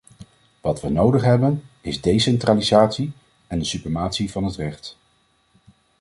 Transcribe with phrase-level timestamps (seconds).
[0.61, 3.11] Wat we nodig hebben, is decentralisatie
[3.47, 4.97] en de suprematie van het recht.